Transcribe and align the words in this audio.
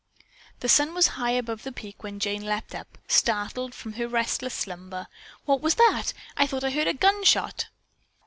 The 0.61 0.67
sun 0.67 0.95
was 0.95 1.09
high 1.09 1.29
above 1.33 1.61
the 1.61 1.71
peak 1.71 2.01
when 2.01 2.19
Jane 2.19 2.43
leaped 2.43 2.73
up, 2.73 2.97
startled, 3.07 3.75
from 3.75 3.93
her 3.93 4.07
restless 4.07 4.55
slumber. 4.55 5.05
"What 5.45 5.61
was 5.61 5.75
that? 5.75 6.11
I 6.35 6.47
thought 6.47 6.63
I 6.63 6.71
heard 6.71 6.87
a 6.87 6.93
gun 6.95 7.23
shot." 7.23 7.67